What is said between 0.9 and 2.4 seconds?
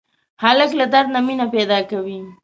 درد نه مینه پیدا کوي.